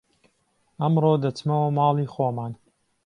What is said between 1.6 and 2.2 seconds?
ماڵی